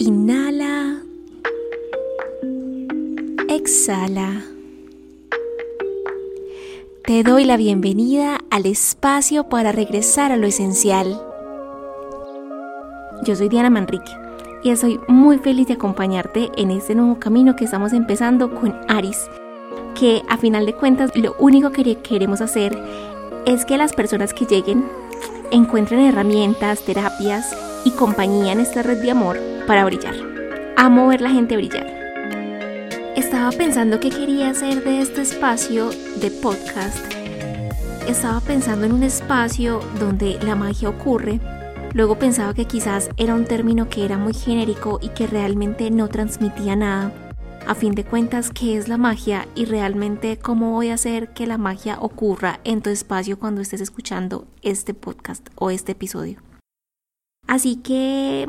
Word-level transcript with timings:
Inhala. 0.00 1.02
Exhala. 3.48 4.44
Te 7.04 7.24
doy 7.24 7.44
la 7.44 7.56
bienvenida 7.56 8.38
al 8.50 8.66
espacio 8.66 9.48
para 9.48 9.72
regresar 9.72 10.30
a 10.30 10.36
lo 10.36 10.46
esencial. 10.46 11.20
Yo 13.24 13.34
soy 13.34 13.48
Diana 13.48 13.70
Manrique 13.70 14.12
y 14.62 14.70
estoy 14.70 15.00
muy 15.08 15.38
feliz 15.38 15.66
de 15.66 15.74
acompañarte 15.74 16.50
en 16.56 16.70
este 16.70 16.94
nuevo 16.94 17.18
camino 17.18 17.56
que 17.56 17.64
estamos 17.64 17.92
empezando 17.92 18.54
con 18.54 18.76
Aris, 18.86 19.28
que 19.98 20.22
a 20.28 20.38
final 20.38 20.64
de 20.64 20.74
cuentas 20.74 21.10
lo 21.16 21.34
único 21.40 21.72
que 21.72 21.96
queremos 21.96 22.40
hacer 22.40 22.78
es 23.46 23.64
que 23.64 23.76
las 23.76 23.94
personas 23.94 24.32
que 24.32 24.46
lleguen 24.46 24.84
encuentren 25.50 26.00
herramientas, 26.00 26.82
terapias 26.82 27.67
y 27.84 27.90
compañía 27.92 28.52
en 28.52 28.60
esta 28.60 28.82
red 28.82 29.00
de 29.02 29.10
amor 29.10 29.38
para 29.66 29.84
brillar. 29.84 30.14
Amo 30.76 31.08
ver 31.08 31.20
la 31.20 31.30
gente 31.30 31.56
brillar. 31.56 31.86
Estaba 33.16 33.50
pensando 33.50 34.00
qué 34.00 34.10
quería 34.10 34.50
hacer 34.50 34.84
de 34.84 35.00
este 35.00 35.22
espacio 35.22 35.90
de 36.20 36.30
podcast. 36.30 36.98
Estaba 38.06 38.40
pensando 38.40 38.86
en 38.86 38.92
un 38.92 39.02
espacio 39.02 39.80
donde 39.98 40.38
la 40.42 40.54
magia 40.54 40.88
ocurre. 40.88 41.40
Luego 41.94 42.18
pensaba 42.18 42.54
que 42.54 42.64
quizás 42.64 43.10
era 43.16 43.34
un 43.34 43.44
término 43.44 43.88
que 43.88 44.04
era 44.04 44.18
muy 44.18 44.34
genérico 44.34 44.98
y 45.02 45.08
que 45.10 45.26
realmente 45.26 45.90
no 45.90 46.08
transmitía 46.08 46.76
nada. 46.76 47.12
A 47.66 47.74
fin 47.74 47.94
de 47.94 48.04
cuentas, 48.04 48.50
¿qué 48.50 48.78
es 48.78 48.88
la 48.88 48.96
magia? 48.96 49.46
Y 49.54 49.66
realmente, 49.66 50.38
¿cómo 50.38 50.72
voy 50.72 50.88
a 50.88 50.94
hacer 50.94 51.34
que 51.34 51.46
la 51.46 51.58
magia 51.58 51.98
ocurra 52.00 52.60
en 52.64 52.80
tu 52.80 52.88
espacio 52.88 53.38
cuando 53.38 53.60
estés 53.60 53.82
escuchando 53.82 54.46
este 54.62 54.94
podcast 54.94 55.48
o 55.56 55.70
este 55.70 55.92
episodio? 55.92 56.47
Así 57.48 57.76
que 57.76 58.46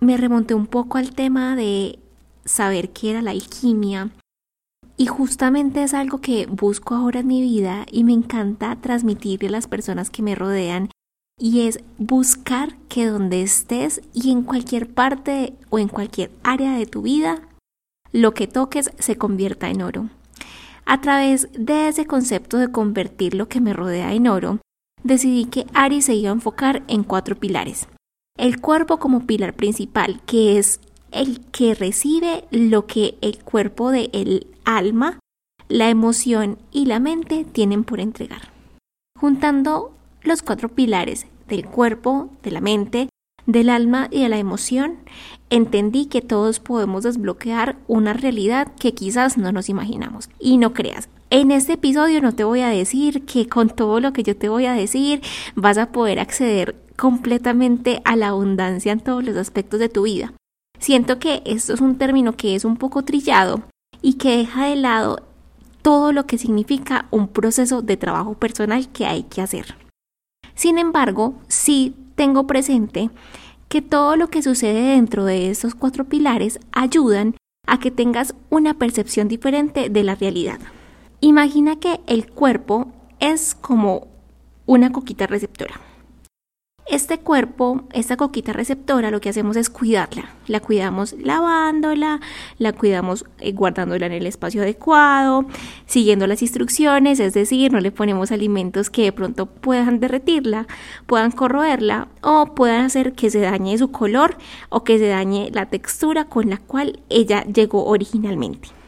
me 0.00 0.16
remonté 0.16 0.54
un 0.54 0.66
poco 0.66 0.98
al 0.98 1.12
tema 1.14 1.54
de 1.54 1.98
saber 2.44 2.90
qué 2.90 3.10
era 3.10 3.22
la 3.22 3.30
alquimia. 3.30 4.10
Y 4.96 5.06
justamente 5.06 5.82
es 5.82 5.94
algo 5.94 6.20
que 6.20 6.46
busco 6.46 6.94
ahora 6.94 7.20
en 7.20 7.26
mi 7.26 7.42
vida 7.42 7.86
y 7.92 8.02
me 8.04 8.12
encanta 8.12 8.76
transmitirle 8.76 9.48
a 9.48 9.52
las 9.52 9.68
personas 9.68 10.10
que 10.10 10.22
me 10.22 10.34
rodean 10.34 10.90
y 11.38 11.66
es 11.66 11.80
buscar 11.98 12.76
que 12.88 13.06
donde 13.06 13.42
estés 13.42 14.00
y 14.14 14.30
en 14.30 14.42
cualquier 14.42 14.88
parte 14.88 15.54
o 15.68 15.78
en 15.78 15.88
cualquier 15.88 16.30
área 16.42 16.72
de 16.72 16.86
tu 16.86 17.02
vida, 17.02 17.42
lo 18.12 18.32
que 18.32 18.46
toques 18.46 18.90
se 18.98 19.16
convierta 19.16 19.68
en 19.68 19.82
oro. 19.82 20.08
A 20.86 21.00
través 21.00 21.48
de 21.52 21.88
ese 21.88 22.06
concepto 22.06 22.56
de 22.56 22.72
convertir 22.72 23.34
lo 23.34 23.48
que 23.48 23.60
me 23.60 23.72
rodea 23.72 24.14
en 24.14 24.28
oro, 24.28 24.60
decidí 25.04 25.46
que 25.46 25.66
Ari 25.74 26.02
se 26.02 26.14
iba 26.14 26.30
a 26.30 26.34
enfocar 26.34 26.82
en 26.88 27.02
cuatro 27.02 27.36
pilares. 27.36 27.88
El 28.38 28.60
cuerpo 28.60 28.98
como 28.98 29.26
pilar 29.26 29.54
principal, 29.54 30.20
que 30.26 30.58
es 30.58 30.80
el 31.10 31.40
que 31.52 31.74
recibe 31.74 32.44
lo 32.50 32.86
que 32.86 33.16
el 33.20 33.42
cuerpo 33.42 33.90
del 33.90 34.10
el 34.12 34.46
alma, 34.64 35.18
la 35.68 35.90
emoción 35.90 36.58
y 36.70 36.86
la 36.86 36.98
mente 36.98 37.44
tienen 37.44 37.84
por 37.84 38.00
entregar. 38.00 38.52
Juntando 39.18 39.92
los 40.22 40.42
cuatro 40.42 40.68
pilares 40.68 41.26
del 41.48 41.66
cuerpo, 41.66 42.30
de 42.42 42.50
la 42.50 42.60
mente, 42.60 43.08
del 43.46 43.70
alma 43.70 44.08
y 44.10 44.22
de 44.22 44.28
la 44.28 44.38
emoción, 44.38 44.98
entendí 45.50 46.06
que 46.06 46.22
todos 46.22 46.60
podemos 46.60 47.02
desbloquear 47.02 47.76
una 47.88 48.12
realidad 48.12 48.72
que 48.78 48.94
quizás 48.94 49.36
no 49.36 49.52
nos 49.52 49.68
imaginamos. 49.68 50.30
Y 50.38 50.58
no 50.58 50.72
creas, 50.72 51.08
en 51.32 51.50
este 51.50 51.72
episodio 51.72 52.20
no 52.20 52.34
te 52.34 52.44
voy 52.44 52.60
a 52.60 52.68
decir 52.68 53.24
que 53.24 53.48
con 53.48 53.70
todo 53.70 54.00
lo 54.00 54.12
que 54.12 54.22
yo 54.22 54.36
te 54.36 54.50
voy 54.50 54.66
a 54.66 54.74
decir 54.74 55.22
vas 55.54 55.78
a 55.78 55.90
poder 55.90 56.20
acceder 56.20 56.76
completamente 56.96 58.02
a 58.04 58.16
la 58.16 58.28
abundancia 58.28 58.92
en 58.92 59.00
todos 59.00 59.24
los 59.24 59.38
aspectos 59.38 59.80
de 59.80 59.88
tu 59.88 60.02
vida. 60.02 60.34
Siento 60.78 61.18
que 61.18 61.42
esto 61.46 61.72
es 61.72 61.80
un 61.80 61.96
término 61.96 62.36
que 62.36 62.54
es 62.54 62.66
un 62.66 62.76
poco 62.76 63.02
trillado 63.02 63.62
y 64.02 64.14
que 64.14 64.36
deja 64.36 64.66
de 64.66 64.76
lado 64.76 65.22
todo 65.80 66.12
lo 66.12 66.26
que 66.26 66.36
significa 66.36 67.06
un 67.10 67.28
proceso 67.28 67.80
de 67.80 67.96
trabajo 67.96 68.34
personal 68.34 68.92
que 68.92 69.06
hay 69.06 69.22
que 69.22 69.40
hacer. 69.40 69.74
Sin 70.54 70.78
embargo, 70.78 71.36
sí 71.48 71.96
tengo 72.14 72.46
presente 72.46 73.08
que 73.70 73.80
todo 73.80 74.16
lo 74.16 74.28
que 74.28 74.42
sucede 74.42 74.96
dentro 74.96 75.24
de 75.24 75.50
estos 75.50 75.74
cuatro 75.74 76.04
pilares 76.04 76.60
ayudan 76.72 77.36
a 77.66 77.80
que 77.80 77.90
tengas 77.90 78.34
una 78.50 78.74
percepción 78.74 79.28
diferente 79.28 79.88
de 79.88 80.04
la 80.04 80.14
realidad. 80.14 80.60
Imagina 81.24 81.76
que 81.76 82.00
el 82.08 82.28
cuerpo 82.28 82.88
es 83.20 83.54
como 83.54 84.08
una 84.66 84.90
coquita 84.90 85.28
receptora. 85.28 85.80
Este 86.88 87.20
cuerpo, 87.20 87.84
esta 87.92 88.16
coquita 88.16 88.52
receptora, 88.52 89.12
lo 89.12 89.20
que 89.20 89.28
hacemos 89.28 89.56
es 89.56 89.70
cuidarla. 89.70 90.30
La 90.48 90.58
cuidamos 90.58 91.12
lavándola, 91.12 92.20
la 92.58 92.72
cuidamos 92.72 93.24
eh, 93.38 93.52
guardándola 93.52 94.06
en 94.06 94.12
el 94.12 94.26
espacio 94.26 94.62
adecuado, 94.62 95.46
siguiendo 95.86 96.26
las 96.26 96.42
instrucciones, 96.42 97.20
es 97.20 97.34
decir, 97.34 97.70
no 97.70 97.78
le 97.78 97.92
ponemos 97.92 98.32
alimentos 98.32 98.90
que 98.90 99.04
de 99.04 99.12
pronto 99.12 99.46
puedan 99.46 100.00
derretirla, 100.00 100.66
puedan 101.06 101.30
corroerla 101.30 102.08
o 102.20 102.46
puedan 102.56 102.86
hacer 102.86 103.12
que 103.12 103.30
se 103.30 103.38
dañe 103.38 103.78
su 103.78 103.92
color 103.92 104.36
o 104.70 104.82
que 104.82 104.98
se 104.98 105.06
dañe 105.06 105.52
la 105.52 105.66
textura 105.66 106.24
con 106.24 106.50
la 106.50 106.56
cual 106.56 106.98
ella 107.08 107.44
llegó 107.44 107.84
originalmente. 107.86 108.81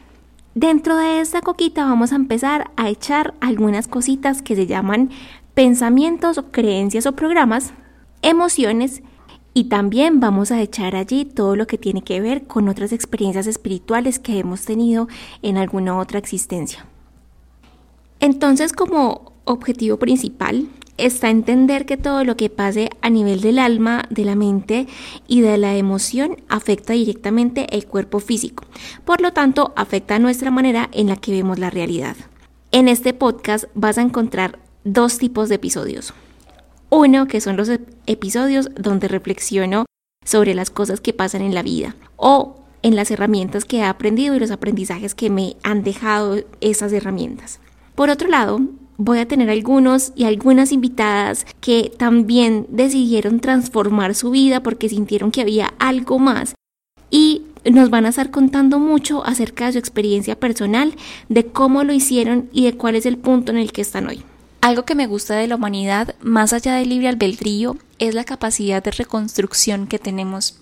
Dentro 0.55 0.95
de 0.95 1.19
esta 1.19 1.41
coquita 1.41 1.83
vamos 1.83 2.13
a 2.13 2.15
empezar 2.15 2.71
a 2.77 2.87
echar 2.87 3.33
algunas 3.41 3.89
cositas 3.89 4.41
que 4.41 4.55
se 4.55 4.67
llaman 4.67 5.09
pensamientos 5.53 6.39
creencias 6.51 7.05
o 7.05 7.11
programas 7.11 7.73
emociones 8.21 9.03
y 9.53 9.65
también 9.65 10.21
vamos 10.21 10.53
a 10.53 10.61
echar 10.61 10.95
allí 10.95 11.25
todo 11.25 11.57
lo 11.57 11.67
que 11.67 11.77
tiene 11.77 12.03
que 12.03 12.21
ver 12.21 12.47
con 12.47 12.69
otras 12.69 12.93
experiencias 12.93 13.47
espirituales 13.47 14.17
que 14.17 14.39
hemos 14.39 14.61
tenido 14.61 15.09
en 15.41 15.57
alguna 15.57 15.99
otra 15.99 16.19
existencia. 16.19 16.85
Entonces, 18.21 18.71
como 18.71 19.33
objetivo 19.43 19.97
principal 19.97 20.69
está 20.97 21.29
entender 21.29 21.85
que 21.85 21.97
todo 21.97 22.23
lo 22.23 22.37
que 22.37 22.49
pase 22.49 22.89
a 23.01 23.09
nivel 23.09 23.41
del 23.41 23.59
alma, 23.59 24.03
de 24.09 24.25
la 24.25 24.35
mente 24.35 24.87
y 25.27 25.41
de 25.41 25.57
la 25.57 25.75
emoción 25.75 26.37
afecta 26.49 26.93
directamente 26.93 27.67
el 27.75 27.85
cuerpo 27.85 28.19
físico. 28.19 28.65
Por 29.03 29.21
lo 29.21 29.33
tanto, 29.33 29.73
afecta 29.75 30.19
nuestra 30.19 30.51
manera 30.51 30.89
en 30.91 31.07
la 31.07 31.15
que 31.15 31.31
vemos 31.31 31.59
la 31.59 31.69
realidad. 31.69 32.15
En 32.71 32.87
este 32.87 33.13
podcast 33.13 33.65
vas 33.73 33.97
a 33.97 34.01
encontrar 34.01 34.59
dos 34.83 35.17
tipos 35.17 35.49
de 35.49 35.55
episodios. 35.55 36.13
Uno, 36.89 37.27
que 37.27 37.41
son 37.41 37.57
los 37.57 37.69
episodios 38.05 38.69
donde 38.75 39.07
reflexiono 39.07 39.85
sobre 40.23 40.55
las 40.55 40.69
cosas 40.69 41.01
que 41.01 41.13
pasan 41.13 41.41
en 41.41 41.53
la 41.53 41.63
vida 41.63 41.95
o 42.15 42.55
en 42.81 42.95
las 42.95 43.09
herramientas 43.11 43.65
que 43.65 43.77
he 43.77 43.83
aprendido 43.83 44.35
y 44.35 44.39
los 44.39 44.51
aprendizajes 44.51 45.15
que 45.15 45.29
me 45.29 45.57
han 45.63 45.83
dejado 45.83 46.37
esas 46.61 46.93
herramientas. 46.93 47.59
Por 47.95 48.09
otro 48.09 48.27
lado, 48.27 48.61
voy 48.97 49.19
a 49.19 49.27
tener 49.27 49.49
algunos 49.49 50.13
y 50.15 50.25
algunas 50.25 50.71
invitadas 50.71 51.45
que 51.61 51.91
también 51.97 52.65
decidieron 52.69 53.39
transformar 53.39 54.15
su 54.15 54.31
vida 54.31 54.61
porque 54.61 54.89
sintieron 54.89 55.31
que 55.31 55.41
había 55.41 55.73
algo 55.79 56.19
más 56.19 56.55
y 57.09 57.43
nos 57.71 57.89
van 57.89 58.05
a 58.05 58.09
estar 58.09 58.31
contando 58.31 58.79
mucho 58.79 59.25
acerca 59.25 59.65
de 59.65 59.73
su 59.73 59.77
experiencia 59.79 60.39
personal, 60.39 60.95
de 61.29 61.45
cómo 61.45 61.83
lo 61.83 61.93
hicieron 61.93 62.49
y 62.51 62.65
de 62.65 62.77
cuál 62.77 62.95
es 62.95 63.05
el 63.05 63.17
punto 63.17 63.51
en 63.51 63.57
el 63.57 63.71
que 63.71 63.81
están 63.81 64.07
hoy. 64.07 64.23
Algo 64.61 64.83
que 64.83 64.95
me 64.95 65.07
gusta 65.07 65.35
de 65.35 65.47
la 65.47 65.55
humanidad, 65.55 66.15
más 66.21 66.53
allá 66.53 66.75
del 66.75 66.89
libre 66.89 67.07
albedrío, 67.07 67.77
es 67.99 68.15
la 68.15 68.23
capacidad 68.23 68.83
de 68.83 68.91
reconstrucción 68.91 69.87
que 69.87 69.99
tenemos. 69.99 70.59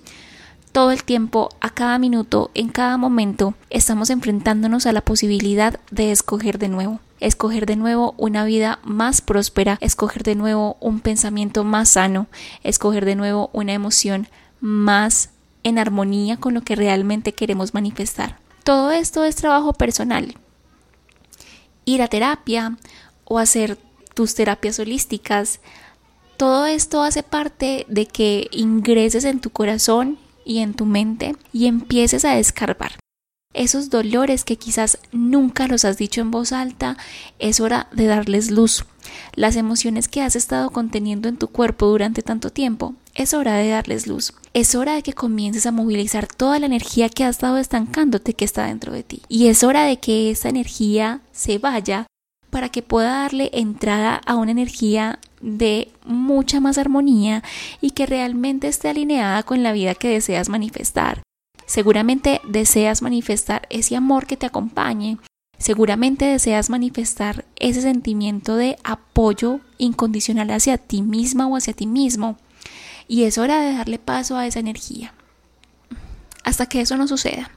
Todo 0.71 0.91
el 0.91 1.03
tiempo, 1.03 1.49
a 1.61 1.69
cada 1.69 1.99
minuto, 1.99 2.51
en 2.53 2.69
cada 2.69 2.97
momento, 2.97 3.53
estamos 3.69 4.09
enfrentándonos 4.09 4.85
a 4.85 4.91
la 4.91 5.01
posibilidad 5.01 5.79
de 5.91 6.11
escoger 6.11 6.57
de 6.57 6.67
nuevo. 6.67 6.99
Escoger 7.23 7.65
de 7.65 7.77
nuevo 7.77 8.15
una 8.17 8.43
vida 8.43 8.79
más 8.83 9.21
próspera, 9.21 9.77
escoger 9.79 10.23
de 10.23 10.35
nuevo 10.35 10.75
un 10.81 10.99
pensamiento 10.99 11.63
más 11.63 11.87
sano, 11.87 12.27
escoger 12.63 13.05
de 13.05 13.15
nuevo 13.15 13.49
una 13.53 13.71
emoción 13.71 14.27
más 14.59 15.29
en 15.63 15.79
armonía 15.79 16.35
con 16.35 16.53
lo 16.53 16.63
que 16.63 16.75
realmente 16.75 17.31
queremos 17.31 17.73
manifestar. 17.73 18.39
Todo 18.65 18.91
esto 18.91 19.23
es 19.23 19.37
trabajo 19.37 19.71
personal. 19.71 20.35
Ir 21.85 22.01
a 22.01 22.09
terapia 22.09 22.77
o 23.23 23.39
hacer 23.39 23.77
tus 24.13 24.35
terapias 24.35 24.77
holísticas. 24.79 25.61
Todo 26.35 26.65
esto 26.65 27.03
hace 27.03 27.23
parte 27.23 27.85
de 27.87 28.05
que 28.05 28.49
ingreses 28.51 29.23
en 29.23 29.39
tu 29.39 29.49
corazón 29.49 30.17
y 30.43 30.59
en 30.59 30.73
tu 30.73 30.85
mente 30.85 31.37
y 31.53 31.67
empieces 31.67 32.25
a 32.25 32.35
descarbar. 32.35 33.02
Esos 33.53 33.89
dolores 33.89 34.43
que 34.43 34.57
quizás 34.57 34.97
nunca 35.11 35.67
los 35.67 35.85
has 35.85 35.97
dicho 35.97 36.21
en 36.21 36.31
voz 36.31 36.51
alta, 36.51 36.97
es 37.37 37.59
hora 37.59 37.87
de 37.91 38.07
darles 38.07 38.49
luz. 38.49 38.85
Las 39.35 39.55
emociones 39.55 40.07
que 40.07 40.21
has 40.21 40.35
estado 40.35 40.71
conteniendo 40.71 41.29
en 41.29 41.37
tu 41.37 41.47
cuerpo 41.47 41.85
durante 41.87 42.23
tanto 42.23 42.49
tiempo, 42.49 42.95
es 43.13 43.35
hora 43.35 43.55
de 43.55 43.69
darles 43.69 44.07
luz. 44.07 44.33
Es 44.53 44.73
hora 44.73 44.95
de 44.95 45.03
que 45.03 45.13
comiences 45.13 45.67
a 45.67 45.71
movilizar 45.71 46.27
toda 46.27 46.57
la 46.57 46.65
energía 46.65 47.09
que 47.09 47.23
ha 47.23 47.29
estado 47.29 47.57
estancándote 47.57 48.33
que 48.33 48.45
está 48.45 48.65
dentro 48.65 48.91
de 48.91 49.03
ti. 49.03 49.21
Y 49.29 49.47
es 49.47 49.63
hora 49.63 49.85
de 49.85 49.97
que 49.97 50.31
esa 50.31 50.49
energía 50.49 51.21
se 51.31 51.59
vaya 51.59 52.07
para 52.49 52.69
que 52.69 52.81
pueda 52.81 53.21
darle 53.21 53.49
entrada 53.53 54.21
a 54.25 54.35
una 54.35 54.51
energía 54.51 55.19
de 55.41 55.91
mucha 56.05 56.59
más 56.59 56.77
armonía 56.77 57.43
y 57.81 57.91
que 57.91 58.05
realmente 58.05 58.67
esté 58.67 58.89
alineada 58.89 59.43
con 59.43 59.63
la 59.63 59.73
vida 59.73 59.95
que 59.95 60.09
deseas 60.09 60.49
manifestar. 60.49 61.21
Seguramente 61.65 62.41
deseas 62.47 63.01
manifestar 63.01 63.67
ese 63.69 63.95
amor 63.95 64.25
que 64.25 64.37
te 64.37 64.45
acompañe, 64.45 65.17
seguramente 65.57 66.25
deseas 66.25 66.69
manifestar 66.69 67.45
ese 67.55 67.81
sentimiento 67.81 68.55
de 68.55 68.77
apoyo 68.83 69.59
incondicional 69.77 70.51
hacia 70.51 70.77
ti 70.77 71.01
misma 71.01 71.47
o 71.47 71.55
hacia 71.55 71.73
ti 71.73 71.87
mismo 71.87 72.37
y 73.07 73.23
es 73.23 73.37
hora 73.37 73.61
de 73.61 73.73
darle 73.73 73.99
paso 73.99 74.37
a 74.37 74.47
esa 74.47 74.59
energía. 74.59 75.13
Hasta 76.43 76.65
que 76.65 76.81
eso 76.81 76.97
no 76.97 77.07
suceda, 77.07 77.51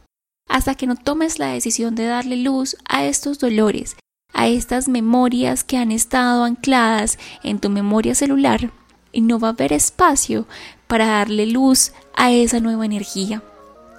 hasta 0.49 0.75
que 0.75 0.87
no 0.87 0.97
tomes 0.97 1.39
la 1.39 1.49
decisión 1.49 1.95
de 1.95 2.07
darle 2.07 2.37
luz 2.37 2.77
a 2.89 3.05
estos 3.05 3.39
dolores, 3.39 3.97
a 4.33 4.49
estas 4.49 4.89
memorias 4.89 5.65
que 5.65 5.77
han 5.77 5.91
estado 5.91 6.45
ancladas 6.45 7.19
en 7.43 7.59
tu 7.59 7.71
memoria 7.71 8.15
celular 8.15 8.71
y 9.13 9.23
no 9.23 9.39
va 9.39 9.49
a 9.49 9.51
haber 9.53 9.73
espacio 9.73 10.47
para 10.87 11.07
darle 11.07 11.47
luz 11.47 11.93
a 12.15 12.33
esa 12.33 12.61
nueva 12.61 12.85
energía. 12.85 13.43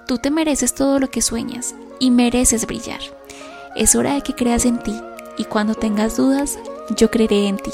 Tú 0.08 0.16
te 0.16 0.30
mereces 0.30 0.74
todo 0.74 0.98
lo 1.00 1.10
que 1.10 1.20
sueñas 1.20 1.74
y 1.98 2.10
mereces 2.10 2.64
brillar. 2.64 3.00
Es 3.76 3.94
hora 3.94 4.14
de 4.14 4.22
que 4.22 4.32
creas 4.32 4.64
en 4.64 4.82
ti 4.82 4.98
y 5.36 5.44
cuando 5.44 5.74
tengas 5.74 6.16
dudas, 6.16 6.58
yo 6.96 7.10
creeré 7.10 7.46
en 7.46 7.58
ti. 7.58 7.70